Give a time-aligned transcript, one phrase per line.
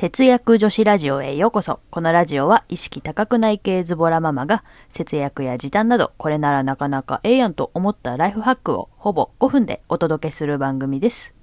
[0.00, 1.80] 節約女子ラジオへようこそ。
[1.90, 11.34] このラジオは意識高くない系ズボラママが節約や時短などこれならなかなかええやんと思ったライフハックをほぼ5分でお届けする番組です。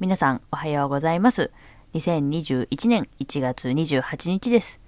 [0.00, 1.50] 皆さんおはようございます。
[1.92, 4.80] 2021年1月28日です。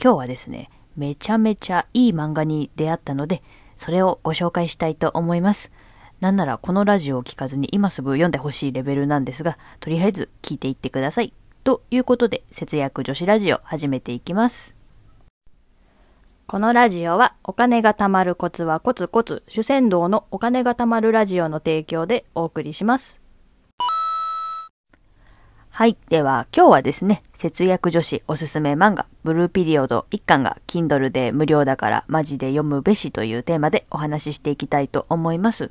[0.00, 3.42] 今日はですね、めちゃめちゃいい漫画に出会ったので、
[3.76, 5.72] それをご紹介したいと思います。
[6.20, 11.34] なんならこのラジオを聞かずに今すぐ読んでほしいレベルなんですが、とりあえず聞いていってください。
[11.64, 14.74] ということで、節約女子ラジオ始めていきます。
[16.48, 23.20] このラジオはお金が貯まるコツはコツコツ主戦道のお金が貯まるラジオの提供でお送りします。
[25.70, 25.96] はい。
[26.08, 35.70] では、今日はですね、節約女子おすすめ漫画、ブルーピリオド1巻が Kindle で無料だからマジで読むべしというテーマでお話ししていきたいと思います。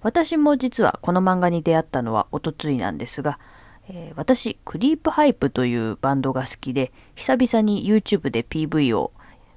[0.00, 3.40] 私も実はこの漫画に出会ったのはおとついなんですが、
[3.88, 9.12] えー私、クリープハイプというバンドが好きで、久々に YouTube で PV を、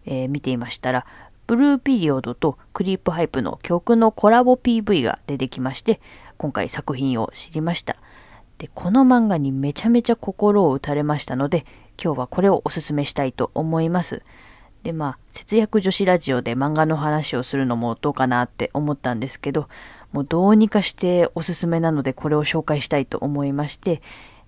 [0.05, 1.05] えー見ていましたら、
[1.47, 5.99] ブルーピリオドとクリープハイプの曲のコラボ PV が出てきまして、
[6.37, 7.97] 今回作品を知りました。
[8.57, 11.65] で、この漫画にめちゃめちゃ心を打たれましたので、
[12.01, 14.21] 今日はこれをおすすめしたいと思います。
[14.83, 19.67] で、まあ、節約女子ラジオで漫画の話をするのもどうかなって思ったんですけど、
[20.11, 24.01] もうどうにかしておすすめなのでこれを紹介したいと思いまして、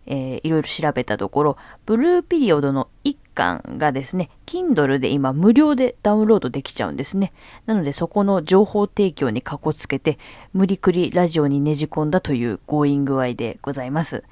[0.06, 7.34] えーいろいろ調べたところ、ブルーピリオドの1巻がですね、Kindle で今無料でダウンロードできちゃうんですね。
[7.66, 10.18] なのでそこの情報提供にかこつけて、
[10.54, 14.24] 無理くりラジオにねじ込んだという強引具合でございます。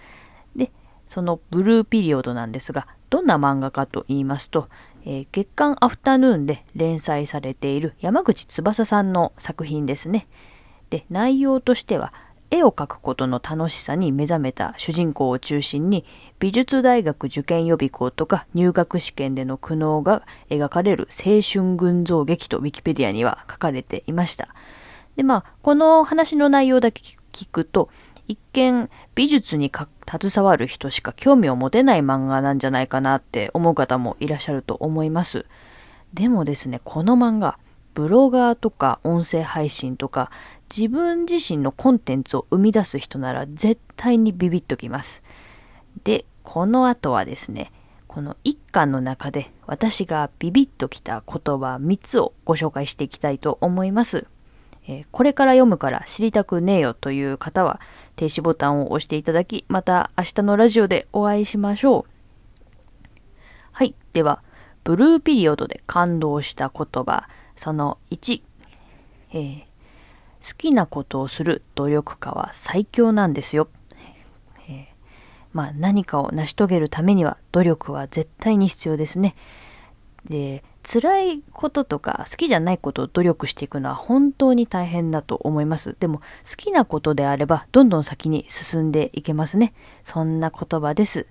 [0.55, 0.71] で、
[1.07, 4.69] そのブルーピリオドなんですが、どんな漫画かと言いますと、
[5.05, 10.27] えー月刊アフタヌーンで連載されている山口翼さんの作品ですね。
[10.89, 12.13] で、内容としては、
[12.51, 16.05] 絵を描くことの楽しさに目覚めた主人公を中心に、
[16.39, 24.49] 美術大学受験予備校とか入学試験での苦悩が描かれる青春群像劇とウィキペディアには書かれていました。
[25.15, 27.01] で、まあ、この話の内容だけ
[27.31, 27.89] 聞くと、
[28.27, 35.45] 一見美術に携わる人しか興味を持てない漫画なんじゃないかなって思う方もいらっしゃると思います。
[36.13, 37.57] でもですね、この漫画、
[37.93, 40.31] ブロガーとか音声配信とか、
[40.75, 45.21] 自分自身のコンテンツを生み出す人なら絶対にビビッときます。
[46.05, 47.73] で、この後はですね、
[48.07, 54.27] この一巻の中で私がビビッときた言葉3つをご紹介していきたいと思います。
[54.87, 57.81] えーこれから読むから知りたくねえよという方は
[58.15, 62.11] 停止ボタンを押していただき、また明日のラジオでお会いしましょう。
[63.73, 63.93] はい。
[64.13, 64.41] では、
[64.83, 68.41] ブルーピリオドで感動した言葉、その1、
[69.33, 69.70] えー
[70.45, 73.67] 好きなことをする努力家は最強なんですよ。
[74.67, 74.85] えー
[75.53, 79.35] まあ何かを成し遂げるためには努力は絶対に必要ですね。
[80.29, 85.95] で、辛いこととか好きじゃないことを努力していくのは本当に大変だと思います。
[85.99, 86.19] でも
[86.49, 89.73] 好きなことであればどんどん先に進んでいけますね。
[90.05, 91.27] そんな言葉です。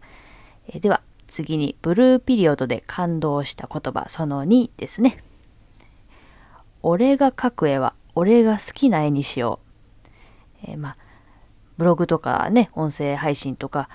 [0.69, 5.23] えーでは次にブルーピリオドで感動した言葉その2ですね。
[6.83, 9.61] 俺が描く絵は俺が好きな絵にしよ
[10.05, 10.09] う。
[10.65, 10.97] えーまあ、
[11.79, 13.89] ブログとかね、音声配信とか、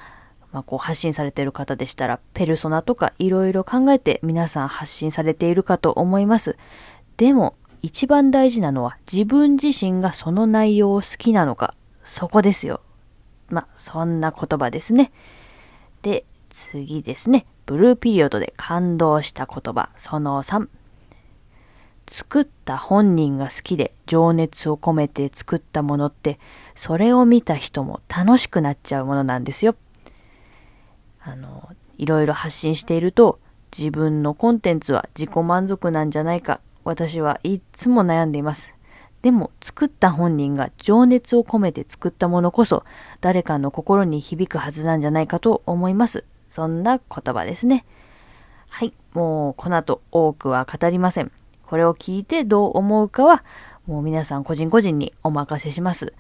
[0.52, 6.58] まあ、こう発信されている方でしたら、ペルソナとかいろいろ考えて皆さん発信されているかと思います。
[7.18, 7.54] でも、
[7.84, 12.82] 一番大事なのは自分自身がその内容を好きなのか、そこですよ。
[13.50, 15.12] まあ、そんな言葉ですね。
[16.02, 17.46] で、次ですね。
[17.68, 20.68] ブルーピリオドで感動した言葉、その3。
[22.08, 26.40] 作った本人が好きで情熱を込めて作ったものって、
[26.76, 29.76] それを見た人も楽しくなっちゃうものなんですよ。
[31.22, 33.40] あの、いろいろ発信していると、
[33.78, 38.74] 自分のコンテンツは自己満足なんじゃないか、私はいつも悩んでいます。
[39.22, 42.84] でも、作った本人が情熱を込めて作ったものこそ、
[43.22, 46.24] 誰かの心に響くはずなんじゃないかと思います。
[46.50, 47.86] そんな言葉ですね。
[48.70, 48.94] はい。
[49.14, 51.32] もう、この後多くは語りません。
[51.68, 53.44] これを聞いてどう思うかは、
[53.88, 56.14] もう皆さん個人個人にお任せします。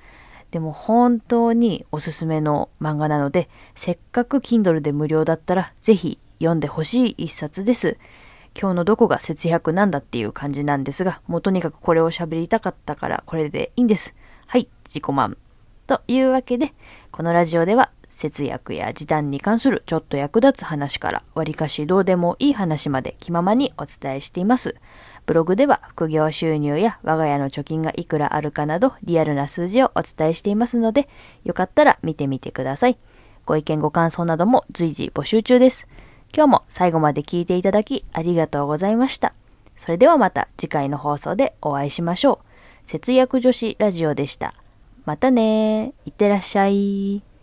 [0.51, 7.97] でも本当におすすめの漫画なので、せっかく Kindle で無料だったら、ぜひ読んでほしい一冊です。
[8.59, 14.13] 今日のどこが節約なんだっていう感じなんですが、もうとにかくこれを喋りたかったからこれでいいんです。
[14.47, 15.37] はい、自己満。
[15.87, 16.73] というわけで、
[17.11, 24.75] このラジオでは節約や時短に関するちょっと役立つ話から、わりかしどうでもいい話まで気ままにお伝えしています。
[25.25, 31.09] ブログでは副業収入や我が家の貯金がいくらあるかなどリアルな数字をお伝えしていますので、
[31.43, 32.97] よかったら見てみてください。
[33.45, 35.87] ご意見ご感想なども随時募集中です。
[36.35, 39.33] 今日も最後まで聞いていただきありがとうございました。
[39.75, 42.39] それではまた次回の放送でお会いしましょ
[42.85, 42.87] う。
[42.87, 44.53] 節約女子ラジオでした。
[45.05, 47.34] またねいってらっしゃい。